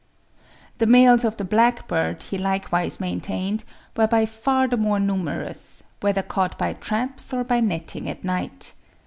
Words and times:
The 0.79 0.87
males 0.87 1.23
of 1.23 1.37
the 1.37 1.45
blackbird, 1.45 2.23
he 2.23 2.39
likewise 2.39 2.99
maintained, 2.99 3.63
were 3.95 4.07
by 4.07 4.25
far 4.25 4.67
the 4.67 4.75
more 4.75 4.99
numerous, 4.99 5.83
whether 5.99 6.23
caught 6.23 6.57
by 6.57 6.73
traps 6.73 7.31
or 7.31 7.43
by 7.43 7.59
netting 7.59 8.09
at 8.09 8.23
night. 8.23 8.73